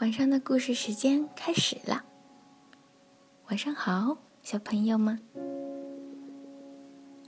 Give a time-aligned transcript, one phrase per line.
[0.00, 2.04] 晚上的故事时间开始了。
[3.48, 5.20] 晚上好，小朋友们。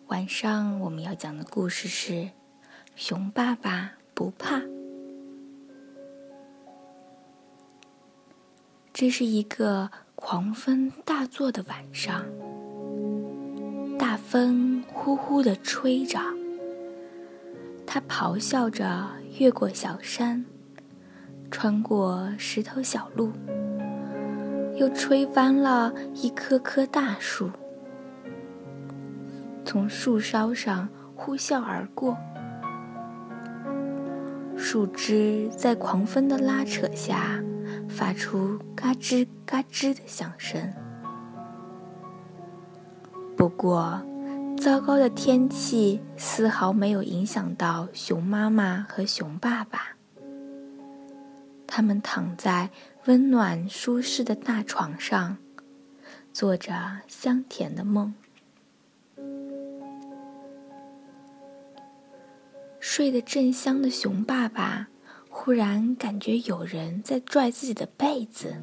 [0.06, 2.12] 晚上我们要讲的故事是
[2.94, 4.58] 《熊爸爸不怕》。
[8.92, 12.24] 这是一个狂风大作的晚上，
[13.98, 16.20] 大风呼呼的吹着，
[17.84, 19.10] 它咆哮着
[19.40, 20.46] 越过小山。
[21.50, 23.32] 穿过石头小路，
[24.76, 27.50] 又吹翻了一棵棵大树，
[29.64, 32.16] 从树梢上呼啸而过，
[34.56, 37.42] 树枝在狂风的拉扯下
[37.88, 40.72] 发出嘎吱嘎吱的响声。
[43.36, 44.00] 不过，
[44.56, 49.96] 糟糕的天气丝毫没有影响到熊妈妈和熊爸爸。
[51.80, 52.68] 他们躺在
[53.06, 55.38] 温暖舒适的大床上，
[56.30, 58.12] 做着香甜的梦。
[62.78, 64.88] 睡得正香的熊爸爸，
[65.30, 68.56] 忽然感觉有人在拽自己的被子。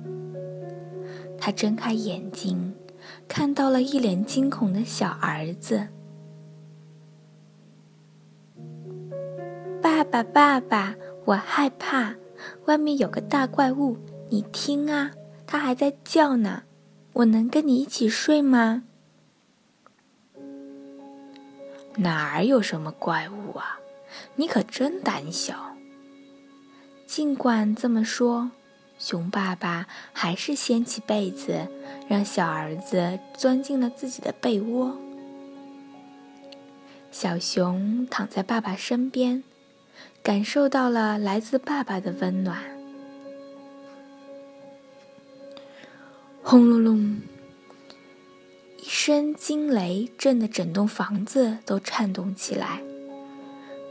[1.40, 2.76] 他睁开眼睛，
[3.28, 5.88] 看到了一脸惊恐的小儿子。
[9.82, 12.14] 爸爸，爸爸，我害怕。
[12.66, 13.98] 外面有个大怪物，
[14.30, 15.12] 你听啊，
[15.46, 16.64] 它还在叫呢。
[17.14, 18.84] 我能跟你一起睡吗？
[21.96, 23.80] 哪儿有什么怪物啊？
[24.36, 25.76] 你可真胆小。
[27.08, 28.52] 尽管这么说，
[29.00, 31.68] 熊爸爸还是掀起被子，
[32.08, 34.96] 让小儿子钻进了自己的被窝。
[37.10, 39.44] 小熊躺在爸爸身边。
[40.28, 42.58] 感受到了来自爸爸的温暖。
[46.44, 47.22] 轰隆隆，
[48.78, 52.82] 一声惊雷震得整栋房子都颤动起来，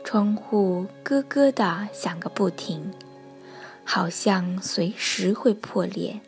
[0.04, 2.92] 窗户咯咯的响个不停，
[3.82, 6.20] 好像随时会破裂。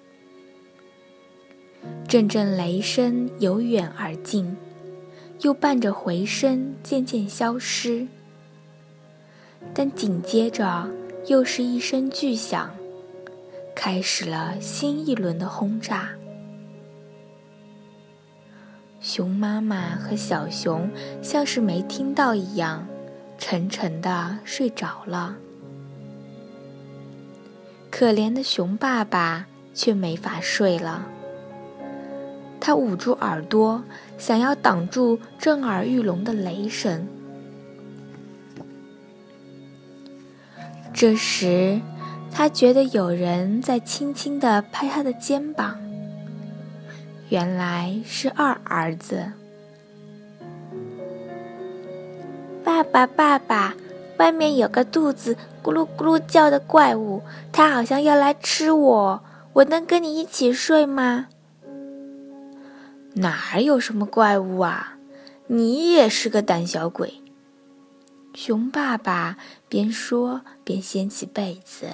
[2.09, 4.57] 阵阵雷声由远而近，
[5.43, 8.09] 又伴着回声渐渐消失。
[9.75, 10.89] 但紧接着，
[11.27, 12.75] 又是一声巨响，
[13.75, 16.11] 开始了新一轮的轰炸。
[19.01, 20.91] 熊妈妈和小熊
[21.23, 22.87] 像是没听到一样，
[23.39, 25.37] 沉沉的睡着了。
[27.91, 31.07] 可怜的熊爸爸却没法睡了，
[32.61, 33.83] 他捂住耳朵，
[34.19, 37.07] 想要挡住震耳欲聋的雷声。
[41.01, 41.81] 这时，
[42.29, 45.79] 他觉得有人在轻轻地拍他的肩膀。
[47.29, 49.31] 原来是二儿子。
[52.65, 53.77] 爸爸，爸爸，
[54.17, 57.23] 外面有个肚子咕噜咕噜叫的怪物，
[57.53, 59.23] 它好像要来吃我。
[59.53, 61.29] 我能跟你一起睡吗？
[63.15, 64.97] 哪有什么怪物啊？
[65.47, 67.23] 你也是个胆小鬼。
[68.41, 69.37] 熊爸爸
[69.69, 71.91] 边说边掀起被子，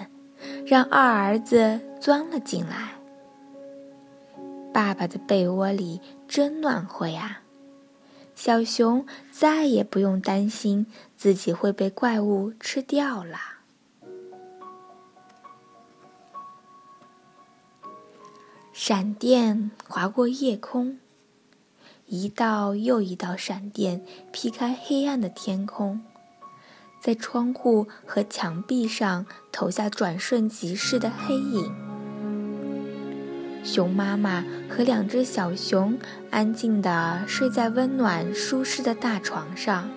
[0.66, 2.92] 让二儿子钻了进来。
[4.70, 7.40] 爸爸的被窝里真暖和呀，
[8.34, 13.38] 小熊再也不用担心自己会被怪物吃掉了。
[18.74, 20.98] 闪电划过夜空，
[22.04, 26.02] 一道又一道闪电劈开黑暗的天空。
[27.04, 31.70] 在窗户和墙壁上投下转瞬即逝的黑影。
[33.62, 35.98] 熊妈妈和两只小熊
[36.30, 39.90] 安静地睡在温暖舒适的大床上，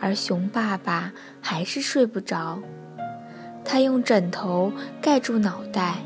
[0.00, 2.60] 而熊爸爸还是睡不着。
[3.64, 6.04] 他用枕头盖住脑袋，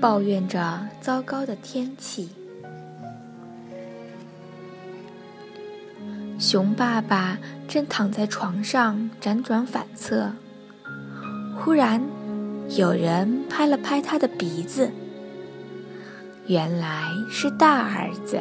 [0.00, 2.28] 抱怨着糟糕的天气。
[6.38, 7.36] 熊爸爸
[7.66, 10.30] 正躺在床上辗转反侧，
[11.58, 12.00] 忽然
[12.76, 14.88] 有人拍了拍他的鼻子。
[16.46, 18.38] 原来是大儿子。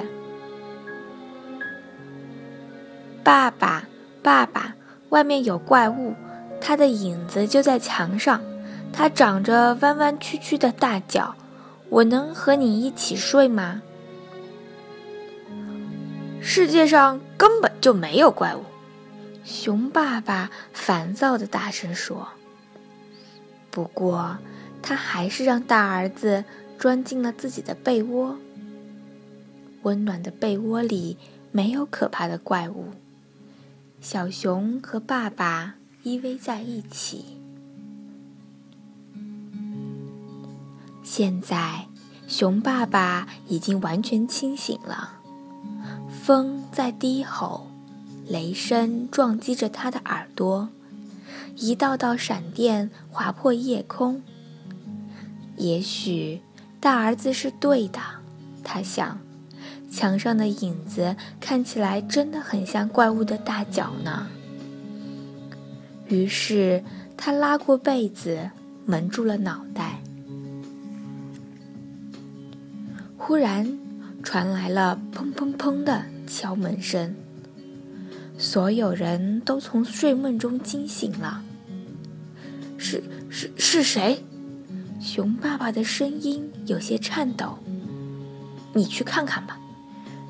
[3.24, 3.86] 爸爸，
[4.22, 4.76] 爸爸，
[5.10, 6.14] 外面有怪物，
[6.62, 8.40] 他的影子就在墙上，
[8.94, 11.36] 他长着弯弯曲曲的大脚，
[11.90, 13.82] 我能和你一起睡吗？
[16.40, 18.64] 世界上根本就没有怪物，
[19.44, 22.30] 熊爸爸烦躁的大声说。
[23.70, 24.38] 不过，
[24.82, 26.44] 他还是让大儿子
[26.80, 28.38] 钻进了自己的被窝。
[29.84, 31.18] 温暖的被窝里
[31.52, 32.88] 没有可怕的怪物。
[34.02, 37.38] 小熊和爸爸依偎在一起。
[41.04, 41.88] 现在，
[42.28, 45.17] 熊爸爸已经完全清醒了。
[46.10, 47.68] 风在低吼，
[48.28, 50.70] 雷声撞击着他的耳朵，
[51.56, 54.22] 一道道闪电划破夜空。
[55.56, 56.42] 也许
[56.80, 58.00] 大儿子是对的，
[58.64, 59.20] 他想。
[59.90, 64.28] 墙上的影子看起来真的很像怪物的大脚呢。
[66.08, 66.84] 于是
[67.16, 68.52] 他拉过被子，
[68.86, 70.02] 蒙住了脑袋。
[73.18, 73.80] 忽然
[74.30, 77.16] 传来了砰砰砰的敲门声，
[78.38, 81.42] 所有人都从睡梦中惊醒了。
[82.78, 84.22] 是是是谁？
[85.00, 87.60] 熊爸爸的声音有些颤抖。
[88.74, 89.58] 你去看看吧。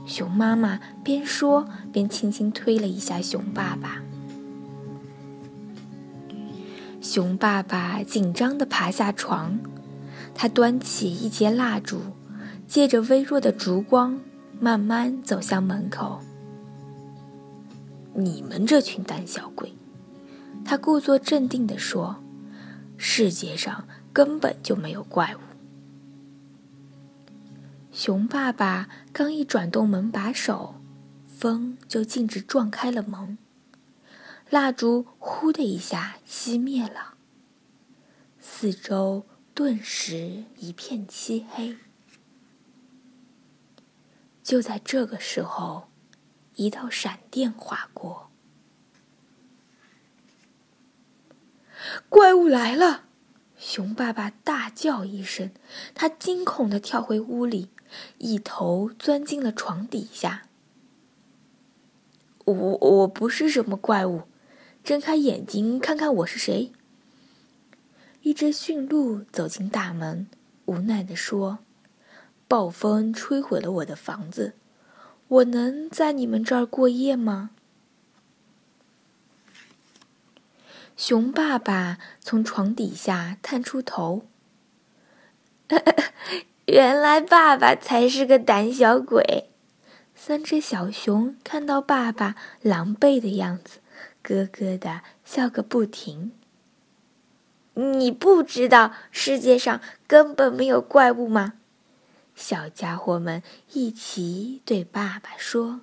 [0.06, 4.04] 熊妈妈边说边轻轻推了一下熊爸爸。
[7.02, 9.60] 熊爸爸紧张地爬下床，
[10.36, 12.00] 他端起一截蜡烛，
[12.68, 14.20] 借着微弱的烛光，
[14.60, 16.20] 慢慢走向门口。
[18.14, 19.74] 你们这群胆小鬼，
[20.66, 22.22] 他故作镇定地说
[22.98, 25.40] ：“世界上根本就没有怪物。”
[27.94, 30.76] 熊爸爸刚一转动门把手，
[31.26, 33.38] 风就径直撞开了门，
[34.50, 37.14] 蜡烛“呼”的一下熄灭了，
[38.40, 41.78] 四周顿时一片漆黑。
[44.48, 45.90] 就在这个时候，
[46.56, 48.30] 一道闪电划过，
[52.08, 53.04] 怪物来了！
[53.58, 55.52] 熊爸爸大叫一声，
[55.94, 57.72] 他惊恐地跳回屋里。
[58.20, 60.48] 一头钻进了床底下。
[62.46, 64.22] 我我不是什么怪物，
[64.82, 66.72] 睁开眼睛看看我是谁。
[68.22, 70.28] 一只驯鹿走进大门，
[70.64, 71.60] 无奈地说
[72.48, 74.54] ：“暴风吹毁了我的房子，
[75.28, 77.52] 我能在你们这儿过夜吗？”
[80.98, 84.26] 熊爸爸从床底下探出头。
[86.66, 89.52] 原来爸爸才是个胆小鬼。
[90.16, 93.78] 三只小熊看到爸爸狼狈的样子，
[94.24, 96.32] 咯咯的笑个不停。
[97.76, 101.54] 你不知道世界上根本没有怪物吗？
[102.38, 103.42] 小家伙们
[103.74, 105.82] 一起对爸爸说：“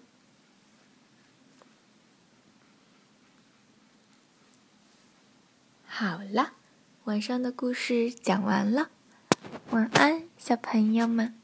[5.84, 6.52] 好了，
[7.04, 8.90] 晚上的故事讲完了。”
[9.70, 11.43] 晚安，小朋友们。